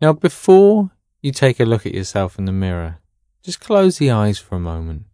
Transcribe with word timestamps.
Now, 0.00 0.12
before 0.12 0.90
you 1.22 1.32
take 1.32 1.58
a 1.58 1.64
look 1.64 1.86
at 1.86 1.94
yourself 1.94 2.38
in 2.38 2.44
the 2.44 2.52
mirror, 2.52 2.98
just 3.42 3.60
close 3.60 3.96
the 3.96 4.10
eyes 4.10 4.38
for 4.38 4.56
a 4.56 4.60
moment 4.60 5.06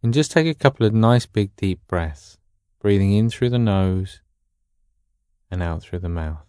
and 0.00 0.14
just 0.14 0.30
take 0.30 0.46
a 0.46 0.54
couple 0.54 0.86
of 0.86 0.94
nice 0.94 1.26
big 1.26 1.56
deep 1.56 1.80
breaths, 1.88 2.38
breathing 2.78 3.12
in 3.12 3.30
through 3.30 3.50
the 3.50 3.58
nose 3.58 4.20
and 5.50 5.60
out 5.60 5.82
through 5.82 5.98
the 5.98 6.08
mouth. 6.08 6.46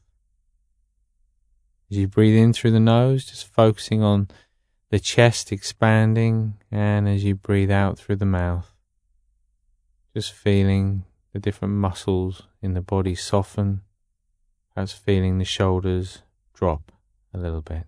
As 1.90 1.98
you 1.98 2.08
breathe 2.08 2.38
in 2.38 2.54
through 2.54 2.72
the 2.72 2.80
nose, 2.80 3.26
just 3.26 3.48
focusing 3.48 4.04
on 4.04 4.28
the 4.92 5.00
chest 5.00 5.52
expanding, 5.52 6.60
and 6.72 7.10
as 7.10 7.24
you 7.24 7.34
breathe 7.34 7.72
out 7.72 7.98
through 7.98 8.18
the 8.18 8.26
mouth, 8.26 8.72
just 10.14 10.32
feeling 10.32 11.06
the 11.34 11.40
different 11.40 11.74
muscles 11.74 12.44
in 12.62 12.76
the 12.76 12.82
body 12.82 13.16
soften, 13.16 13.82
as 14.76 14.94
feeling 14.94 15.40
the 15.40 15.46
shoulders 15.46 16.22
drop 16.54 16.92
a 17.34 17.38
little 17.38 17.62
bit. 17.62 17.86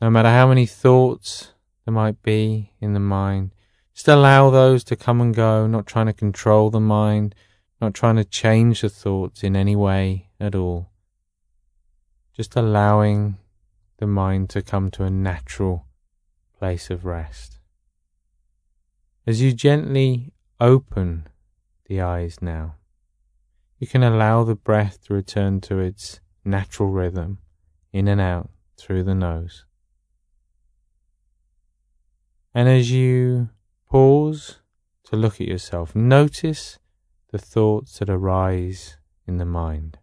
No 0.00 0.10
matter 0.10 0.28
how 0.28 0.48
many 0.48 0.66
thoughts 0.66 1.52
there 1.84 1.94
might 1.94 2.22
be 2.22 2.72
in 2.80 2.94
the 2.94 3.00
mind, 3.00 3.52
just 3.94 4.08
allow 4.08 4.50
those 4.50 4.84
to 4.84 4.96
come 4.96 5.20
and 5.20 5.34
go, 5.34 5.66
not 5.66 5.86
trying 5.86 6.06
to 6.06 6.12
control 6.12 6.68
the 6.68 6.80
mind, 6.80 7.34
not 7.80 7.94
trying 7.94 8.16
to 8.16 8.24
change 8.24 8.80
the 8.80 8.88
thoughts 8.88 9.42
in 9.42 9.54
any 9.54 9.76
way 9.76 10.28
at 10.40 10.54
all. 10.54 10.90
Just 12.34 12.56
allowing 12.56 13.38
the 13.98 14.06
mind 14.06 14.50
to 14.50 14.62
come 14.62 14.90
to 14.90 15.04
a 15.04 15.10
natural 15.10 15.86
place 16.58 16.90
of 16.90 17.04
rest. 17.04 17.58
As 19.26 19.40
you 19.40 19.52
gently 19.52 20.32
open 20.60 21.28
the 21.86 22.00
eyes 22.00 22.42
now, 22.42 22.74
you 23.78 23.86
can 23.86 24.02
allow 24.02 24.44
the 24.44 24.54
breath 24.54 25.04
to 25.04 25.14
return 25.14 25.60
to 25.62 25.78
its 25.78 26.20
natural 26.44 26.90
rhythm 26.90 27.38
in 27.92 28.08
and 28.08 28.20
out 28.20 28.50
through 28.76 29.02
the 29.02 29.14
nose. 29.14 29.64
And 32.54 32.68
as 32.68 32.90
you 32.90 33.50
pause 33.90 34.58
to 35.04 35.16
look 35.16 35.40
at 35.40 35.48
yourself, 35.48 35.94
notice 35.94 36.78
the 37.32 37.38
thoughts 37.38 37.98
that 37.98 38.08
arise 38.08 38.96
in 39.26 39.38
the 39.38 39.44
mind. 39.44 39.98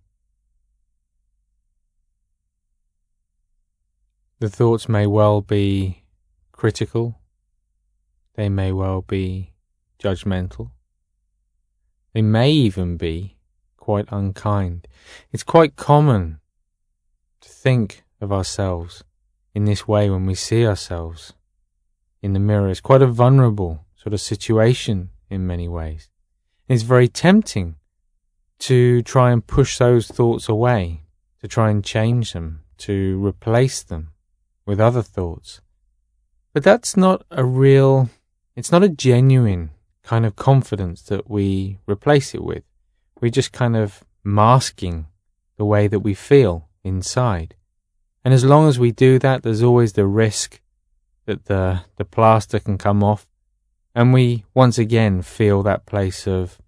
The 4.39 4.49
thoughts 4.49 4.89
may 4.89 5.07
well 5.07 5.39
be 5.41 6.03
critical, 6.51 7.19
they 8.35 8.49
may 8.49 8.73
well 8.73 9.01
be 9.01 9.53
judgmental, 9.97 10.71
they 12.13 12.21
may 12.21 12.51
even 12.51 12.97
be 12.97 13.37
quite 13.77 14.07
unkind. 14.11 14.87
It's 15.31 15.43
quite 15.43 15.77
common 15.77 16.40
to 17.41 17.49
think 17.49 18.03
of 18.19 18.31
ourselves 18.31 19.03
in 19.53 19.65
this 19.65 19.87
way 19.87 20.09
when 20.09 20.25
we 20.25 20.35
see 20.35 20.65
ourselves 20.65 21.33
in 22.21 22.33
the 22.33 22.39
mirror. 22.39 22.69
It's 22.69 22.81
quite 22.81 23.01
a 23.01 23.07
vulnerable 23.07 23.85
sort 23.95 24.13
of 24.13 24.21
situation 24.21 25.09
in 25.29 25.47
many 25.47 25.67
ways. 25.67 26.09
And 26.67 26.75
It's 26.75 26.83
very 26.83 27.07
tempting 27.07 27.75
to 28.59 29.01
try 29.01 29.31
and 29.31 29.45
push 29.45 29.77
those 29.77 30.07
thoughts 30.07 30.47
away, 30.47 31.01
to 31.41 31.47
try 31.47 31.69
and 31.69 31.83
change 31.83 32.33
them, 32.33 32.61
to 32.77 33.23
replace 33.25 33.83
them 33.83 34.11
with 34.65 34.79
other 34.79 35.01
thoughts. 35.01 35.61
But 36.53 36.63
that's 36.63 36.95
not 36.95 37.25
a 37.31 37.43
real, 37.43 38.09
it's 38.55 38.71
not 38.71 38.83
a 38.83 38.89
genuine 38.89 39.71
kind 40.03 40.25
of 40.25 40.35
confidence 40.35 41.01
that 41.03 41.29
we 41.29 41.79
replace 41.87 42.35
it 42.35 42.43
with. 42.43 42.63
We're 43.19 43.29
just 43.29 43.51
kind 43.51 43.75
of 43.75 44.03
masking 44.23 45.07
the 45.57 45.65
way 45.65 45.87
that 45.87 45.99
we 45.99 46.13
feel 46.13 46.67
inside. 46.83 47.55
And 48.23 48.33
as 48.33 48.45
long 48.45 48.67
as 48.67 48.77
we 48.77 48.91
do 48.91 49.19
that, 49.19 49.43
there's 49.43 49.63
always 49.63 49.93
the 49.93 50.05
risk 50.05 50.61
that 51.25 51.45
the, 51.45 51.81
the 51.97 52.05
plaster 52.05 52.59
can 52.59 52.77
come 52.77 53.03
off 53.03 53.27
and 53.93 54.13
we 54.13 54.45
once 54.53 54.77
again 54.77 55.21
feel 55.21 55.63
that 55.63 55.85
place 55.85 56.27
of 56.27 56.59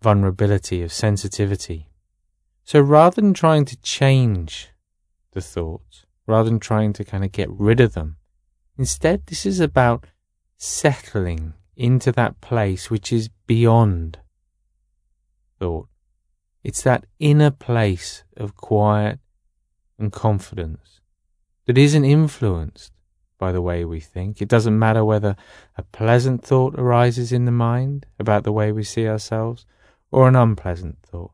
vulnerability, 0.00 0.82
of 0.82 0.92
sensitivity. 0.92 1.88
So 2.64 2.80
rather 2.80 3.20
than 3.20 3.34
trying 3.34 3.64
to 3.66 3.80
change 3.80 4.70
the 5.32 5.40
thoughts, 5.40 6.06
rather 6.26 6.48
than 6.48 6.60
trying 6.60 6.92
to 6.94 7.04
kind 7.04 7.24
of 7.24 7.32
get 7.32 7.50
rid 7.50 7.80
of 7.80 7.94
them. 7.94 8.16
Instead, 8.76 9.26
this 9.26 9.44
is 9.44 9.60
about 9.60 10.04
settling 10.56 11.54
into 11.76 12.12
that 12.12 12.40
place 12.40 12.90
which 12.90 13.12
is 13.12 13.28
beyond 13.46 14.18
thought. 15.58 15.88
It's 16.62 16.82
that 16.82 17.06
inner 17.18 17.50
place 17.50 18.24
of 18.36 18.56
quiet 18.56 19.18
and 19.98 20.12
confidence 20.12 21.00
that 21.66 21.78
isn't 21.78 22.04
influenced 22.04 22.92
by 23.38 23.52
the 23.52 23.62
way 23.62 23.84
we 23.84 24.00
think. 24.00 24.42
It 24.42 24.48
doesn't 24.48 24.78
matter 24.78 25.04
whether 25.04 25.36
a 25.76 25.82
pleasant 25.82 26.44
thought 26.44 26.74
arises 26.78 27.32
in 27.32 27.44
the 27.44 27.52
mind 27.52 28.06
about 28.18 28.44
the 28.44 28.52
way 28.52 28.72
we 28.72 28.82
see 28.82 29.06
ourselves 29.06 29.64
or 30.10 30.28
an 30.28 30.36
unpleasant 30.36 30.98
thought. 31.02 31.32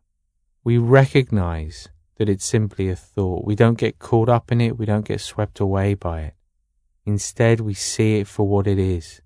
We 0.62 0.78
recognize 0.78 1.88
that 2.16 2.28
it's 2.28 2.44
simply 2.44 2.88
a 2.88 2.96
thought. 2.96 3.44
We 3.44 3.54
don't 3.54 3.78
get 3.78 3.98
caught 3.98 4.28
up 4.28 4.52
in 4.52 4.60
it, 4.60 4.78
we 4.78 4.86
don't 4.86 5.06
get 5.06 5.20
swept 5.20 5.60
away 5.60 5.94
by 5.94 6.22
it. 6.22 6.34
Instead, 7.06 7.60
we 7.60 7.74
see 7.74 8.20
it 8.20 8.26
for 8.26 8.46
what 8.46 8.66
it 8.66 8.78
is. 8.78 9.20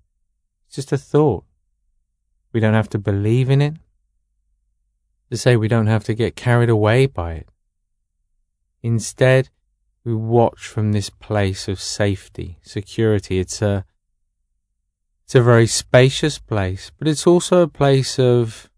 It's 0.67 0.75
just 0.75 0.91
a 0.91 0.97
thought. 0.97 1.45
We 2.51 2.59
don't 2.59 2.73
have 2.73 2.89
to 2.89 2.99
believe 2.99 3.49
in 3.49 3.61
it. 3.61 3.75
To 5.31 5.37
say 5.37 5.55
we 5.55 5.67
don't 5.67 5.87
have 5.87 6.03
to 6.05 6.13
get 6.13 6.35
carried 6.35 6.69
away 6.69 7.05
by 7.05 7.33
it. 7.33 7.49
Instead, 8.81 9.49
we 10.03 10.13
watch 10.13 10.67
from 10.67 10.91
this 10.91 11.09
place 11.09 11.67
of 11.67 11.79
safety, 11.79 12.59
security. 12.61 13.39
It's 13.39 13.61
a, 13.61 13.85
it's 15.25 15.35
a 15.35 15.43
very 15.43 15.67
spacious 15.67 16.39
place, 16.39 16.91
but 16.97 17.07
it's 17.07 17.27
also 17.27 17.61
a 17.61 17.67
place 17.67 18.17
of, 18.17 18.69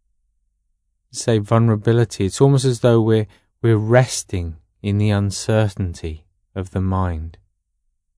say, 1.11 1.37
vulnerability. 1.37 2.25
It's 2.25 2.41
almost 2.41 2.65
as 2.65 2.79
though 2.79 3.01
we're 3.01 3.27
we're 3.61 3.77
resting 3.77 4.57
in 4.81 4.97
the 4.97 5.11
uncertainty 5.11 6.25
of 6.55 6.71
the 6.71 6.81
mind, 6.81 7.37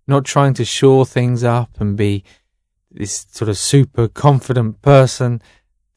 not 0.07 0.23
trying 0.23 0.53
to 0.53 0.65
shore 0.65 1.05
things 1.05 1.43
up 1.43 1.81
and 1.81 1.97
be 1.97 2.23
this 2.89 3.27
sort 3.29 3.49
of 3.49 3.57
super 3.57 4.07
confident 4.07 4.81
person 4.81 5.41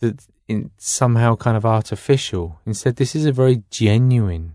that 0.01 0.27
in 0.49 0.71
somehow 0.79 1.37
kind 1.37 1.57
of 1.57 1.65
artificial. 1.65 2.61
Instead, 2.67 2.97
this 2.97 3.15
is 3.15 3.25
a 3.25 3.33
very 3.33 3.63
genuine 3.71 4.55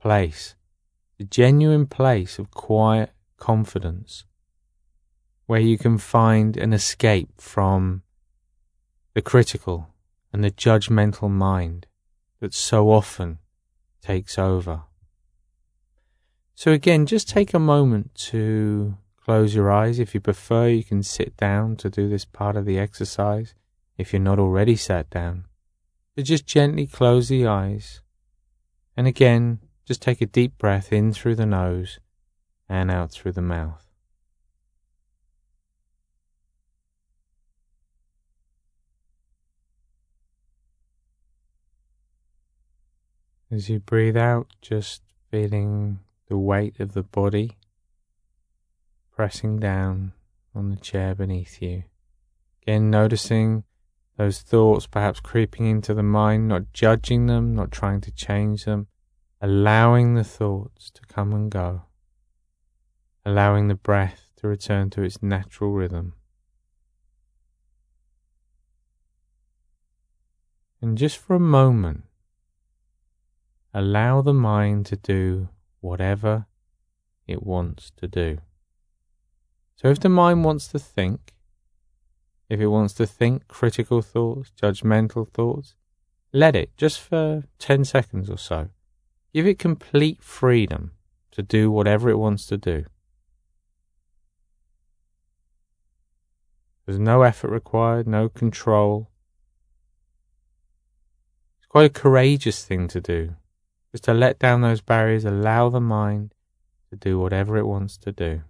place, 0.00 0.54
a 1.18 1.24
genuine 1.24 1.86
place 1.86 2.38
of 2.38 2.50
quiet 2.50 3.12
confidence 3.36 4.24
where 5.46 5.60
you 5.60 5.78
can 5.78 5.98
find 5.98 6.56
an 6.56 6.72
escape 6.72 7.40
from 7.40 8.02
the 9.14 9.22
critical 9.22 9.88
and 10.32 10.42
the 10.42 10.50
judgmental 10.50 11.30
mind 11.30 11.86
that 12.40 12.54
so 12.54 12.90
often 12.90 13.38
takes 14.02 14.38
over. 14.38 14.82
So 16.54 16.72
again, 16.72 17.06
just 17.06 17.28
take 17.28 17.52
a 17.52 17.58
moment 17.58 18.14
to 18.30 18.96
close 19.22 19.54
your 19.54 19.70
eyes. 19.70 19.98
If 19.98 20.14
you 20.14 20.20
prefer, 20.20 20.68
you 20.68 20.84
can 20.84 21.02
sit 21.02 21.36
down 21.36 21.76
to 21.76 21.90
do 21.90 22.08
this 22.08 22.24
part 22.24 22.56
of 22.56 22.64
the 22.64 22.78
exercise 22.78 23.54
if 23.96 24.12
you're 24.12 24.20
not 24.20 24.38
already 24.38 24.76
sat 24.76 25.10
down. 25.10 25.44
So 26.16 26.22
just 26.22 26.46
gently 26.46 26.86
close 26.86 27.28
the 27.28 27.46
eyes. 27.46 28.00
And 28.96 29.06
again, 29.06 29.60
just 29.84 30.00
take 30.00 30.20
a 30.20 30.26
deep 30.26 30.56
breath 30.58 30.92
in 30.92 31.12
through 31.12 31.34
the 31.34 31.46
nose 31.46 31.98
and 32.68 32.90
out 32.90 33.10
through 33.10 33.32
the 33.32 33.42
mouth. 33.42 33.84
As 43.50 43.68
you 43.68 43.78
breathe 43.78 44.16
out, 44.16 44.48
just 44.62 45.02
feeling 45.30 46.00
the 46.28 46.38
weight 46.38 46.80
of 46.80 46.94
the 46.94 47.02
body 47.02 47.56
pressing 49.14 49.58
down 49.60 50.12
on 50.54 50.70
the 50.70 50.76
chair 50.76 51.14
beneath 51.14 51.62
you. 51.62 51.84
Again, 52.62 52.90
noticing 52.90 53.64
those 54.16 54.40
thoughts 54.40 54.86
perhaps 54.86 55.20
creeping 55.20 55.66
into 55.66 55.94
the 55.94 56.02
mind, 56.02 56.48
not 56.48 56.72
judging 56.72 57.26
them, 57.26 57.54
not 57.54 57.70
trying 57.70 58.00
to 58.00 58.10
change 58.10 58.64
them, 58.64 58.88
allowing 59.44 60.14
the 60.14 60.24
thoughts 60.24 60.90
to 60.90 61.02
come 61.02 61.32
and 61.32 61.50
go, 61.50 61.82
allowing 63.24 63.68
the 63.68 63.74
breath 63.74 64.30
to 64.36 64.48
return 64.48 64.88
to 64.90 65.02
its 65.02 65.22
natural 65.22 65.72
rhythm. 65.72 66.14
And 70.80 70.96
just 70.98 71.18
for 71.18 71.36
a 71.36 71.40
moment, 71.40 72.04
Allow 73.76 74.22
the 74.22 74.32
mind 74.32 74.86
to 74.86 74.96
do 74.96 75.48
whatever 75.80 76.46
it 77.26 77.42
wants 77.42 77.90
to 77.96 78.06
do. 78.06 78.38
So 79.74 79.88
if 79.88 79.98
the 79.98 80.08
mind 80.08 80.44
wants 80.44 80.68
to 80.68 80.78
think, 80.78 81.34
if 82.48 82.60
it 82.60 82.68
wants 82.68 82.94
to 82.94 83.06
think 83.06 83.48
critical 83.48 84.00
thoughts, 84.00 84.52
judgmental 84.62 85.28
thoughts, 85.28 85.74
let 86.32 86.54
it 86.54 86.76
just 86.76 87.00
for 87.00 87.42
10 87.58 87.84
seconds 87.84 88.30
or 88.30 88.38
so. 88.38 88.68
Give 89.34 89.48
it 89.48 89.58
complete 89.58 90.22
freedom 90.22 90.92
to 91.32 91.42
do 91.42 91.68
whatever 91.68 92.08
it 92.08 92.18
wants 92.18 92.46
to 92.46 92.56
do. 92.56 92.84
There's 96.86 97.00
no 97.00 97.22
effort 97.22 97.50
required, 97.50 98.06
no 98.06 98.28
control. 98.28 99.10
It's 101.58 101.66
quite 101.66 101.86
a 101.86 102.00
courageous 102.00 102.64
thing 102.64 102.86
to 102.88 103.00
do, 103.00 103.34
just 103.90 104.04
to 104.04 104.14
let 104.14 104.38
down 104.38 104.60
those 104.60 104.80
barriers, 104.80 105.24
allow 105.24 105.68
the 105.68 105.80
mind 105.80 106.32
to 106.90 106.96
do 106.96 107.18
whatever 107.18 107.56
it 107.56 107.66
wants 107.66 107.96
to 107.98 108.12
do. 108.12 108.42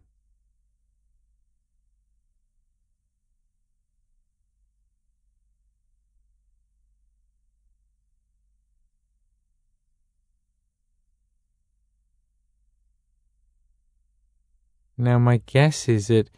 Now, 14.96 15.18
my 15.18 15.42
guess 15.46 15.88
is 15.88 16.08
that 16.08 16.30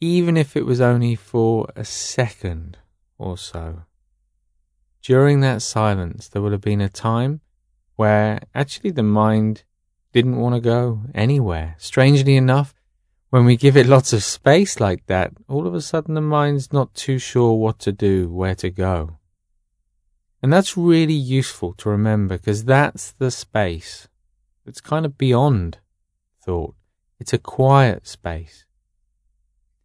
even 0.00 0.36
if 0.36 0.56
it 0.56 0.66
was 0.66 0.80
only 0.80 1.14
for 1.14 1.68
a 1.76 1.84
second 1.84 2.78
or 3.18 3.36
so, 3.36 3.82
during 5.02 5.40
that 5.40 5.62
silence, 5.62 6.28
there 6.28 6.42
would 6.42 6.52
have 6.52 6.60
been 6.60 6.80
a 6.80 6.88
time 6.88 7.40
where 7.96 8.40
actually 8.54 8.90
the 8.90 9.02
mind 9.02 9.64
didn't 10.12 10.36
want 10.36 10.54
to 10.54 10.60
go 10.60 11.02
anywhere. 11.14 11.76
Strangely 11.78 12.36
enough, 12.36 12.74
when 13.30 13.44
we 13.44 13.56
give 13.56 13.76
it 13.76 13.86
lots 13.86 14.12
of 14.12 14.24
space 14.24 14.80
like 14.80 15.06
that, 15.06 15.32
all 15.48 15.66
of 15.66 15.74
a 15.74 15.80
sudden 15.80 16.14
the 16.14 16.20
mind's 16.20 16.72
not 16.72 16.94
too 16.94 17.18
sure 17.18 17.54
what 17.54 17.78
to 17.80 17.92
do, 17.92 18.30
where 18.30 18.54
to 18.54 18.70
go. 18.70 19.18
And 20.42 20.52
that's 20.52 20.76
really 20.76 21.14
useful 21.14 21.72
to 21.74 21.90
remember 21.90 22.38
because 22.38 22.64
that's 22.64 23.12
the 23.12 23.30
space 23.30 24.08
that's 24.64 24.80
kind 24.80 25.04
of 25.04 25.18
beyond 25.18 25.78
thought. 26.40 26.74
It's 27.18 27.32
a 27.32 27.38
quiet 27.38 28.06
space. 28.06 28.64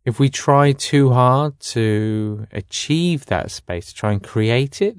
If 0.03 0.19
we 0.19 0.29
try 0.29 0.71
too 0.71 1.11
hard 1.11 1.59
to 1.59 2.47
achieve 2.51 3.27
that 3.27 3.51
space, 3.51 3.93
try 3.93 4.11
and 4.11 4.23
create 4.23 4.81
it, 4.81 4.97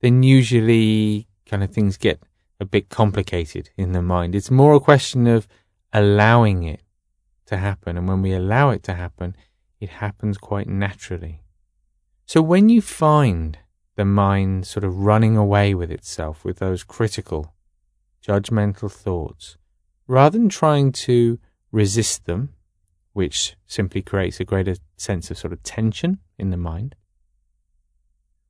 then 0.00 0.22
usually 0.22 1.28
kind 1.46 1.62
of 1.62 1.70
things 1.70 1.96
get 1.96 2.22
a 2.58 2.64
bit 2.64 2.88
complicated 2.88 3.70
in 3.76 3.92
the 3.92 4.02
mind. 4.02 4.34
It's 4.34 4.50
more 4.50 4.74
a 4.74 4.80
question 4.80 5.26
of 5.26 5.46
allowing 5.92 6.62
it 6.62 6.82
to 7.46 7.56
happen. 7.58 7.96
And 7.96 8.08
when 8.08 8.22
we 8.22 8.32
allow 8.32 8.70
it 8.70 8.82
to 8.84 8.94
happen, 8.94 9.36
it 9.80 9.90
happens 9.90 10.38
quite 10.38 10.68
naturally. 10.68 11.42
So 12.26 12.40
when 12.42 12.68
you 12.68 12.80
find 12.80 13.58
the 13.96 14.04
mind 14.04 14.66
sort 14.66 14.84
of 14.84 14.96
running 14.96 15.36
away 15.36 15.74
with 15.74 15.90
itself 15.90 16.44
with 16.44 16.58
those 16.58 16.84
critical, 16.84 17.54
judgmental 18.24 18.90
thoughts, 18.90 19.56
rather 20.10 20.36
than 20.36 20.48
trying 20.48 20.90
to 20.90 21.38
resist 21.70 22.24
them, 22.24 22.52
which 23.12 23.54
simply 23.68 24.02
creates 24.02 24.40
a 24.40 24.44
greater 24.44 24.74
sense 24.96 25.30
of 25.30 25.38
sort 25.38 25.52
of 25.52 25.62
tension 25.62 26.18
in 26.36 26.50
the 26.50 26.56
mind, 26.56 26.96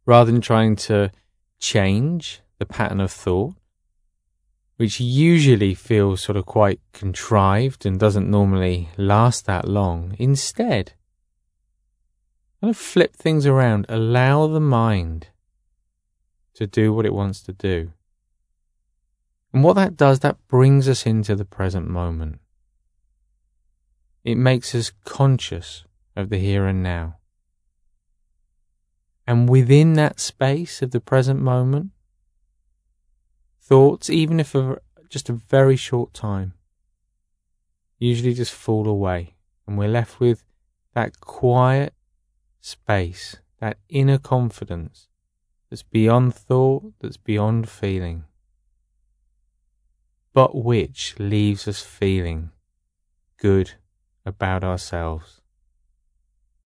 rather 0.07 0.33
than 0.33 0.41
trying 0.41 0.75
to 0.75 1.11
change 1.59 2.41
the 2.59 2.65
pattern 2.65 2.99
of 2.99 3.13
thought, 3.13 3.55
which 4.79 5.01
usually 5.01 5.75
feels 5.75 6.23
sort 6.23 6.39
of 6.39 6.47
quite 6.47 6.81
contrived 6.95 7.85
and 7.85 8.01
doesn't 8.01 8.31
normally 8.31 8.89
last 8.97 9.45
that 9.45 9.69
long, 9.69 10.17
instead, 10.19 10.95
kind 12.63 12.71
of 12.71 12.77
flip 12.77 13.15
things 13.15 13.45
around, 13.45 13.85
allow 13.91 14.47
the 14.47 14.61
mind 14.61 15.29
to 16.55 16.67
do 16.67 16.91
what 16.91 17.05
it 17.05 17.13
wants 17.13 17.43
to 17.43 17.53
do. 17.53 17.93
And 19.53 19.65
what 19.65 19.75
that 19.75 19.97
does, 19.97 20.21
that 20.21 20.37
brings 20.47 20.89
us 20.89 21.07
into 21.07 21.35
the 21.35 21.45
present 21.45 21.89
moment. 21.89 22.39
It 24.23 24.37
makes 24.37 24.75
us 24.75 24.93
conscious 25.05 25.85
of 26.15 26.29
the 26.29 26.39
here 26.39 26.67
and 26.67 26.83
now. 26.83 27.17
And 29.27 29.49
within 29.49 29.95
that 29.95 30.21
space 30.21 30.83
of 30.83 30.91
the 30.93 31.01
present 31.01 31.41
moment, 31.41 31.91
thoughts, 33.61 34.11
even 34.11 34.41
if 34.41 34.49
for 34.49 34.83
just 35.09 35.29
a 35.29 35.33
very 35.33 35.77
short 35.77 36.15
time, 36.15 36.55
usually 37.99 38.35
just 38.35 38.53
fall 38.53 38.89
away. 38.89 39.35
And 39.67 39.79
we're 39.79 39.89
left 39.89 40.21
with 40.21 40.45
that 40.95 41.21
quiet 41.21 41.95
space, 42.61 43.37
that 43.61 43.79
inner 43.89 44.19
confidence 44.19 45.09
that's 45.69 45.83
beyond 45.83 46.35
thought, 46.35 46.93
that's 47.01 47.17
beyond 47.17 47.69
feeling 47.69 48.25
but 50.33 50.55
which 50.57 51.19
leaves 51.19 51.69
us 51.69 51.83
feeling 51.83 52.51
good 53.39 53.73
about 54.27 54.65
ourselves. 54.65 55.40